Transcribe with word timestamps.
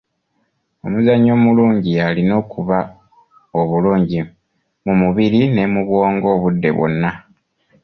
Omuzanyi 0.85 1.29
omulungi 1.37 1.89
yalina 1.99 2.33
okuba 2.41 2.77
obulungi 3.59 4.19
mu 4.85 4.93
mubiri 5.01 5.41
ne 5.49 5.63
mu 5.73 5.81
bwongo 5.87 6.27
obudde 6.35 6.69
bwonna. 6.77 7.11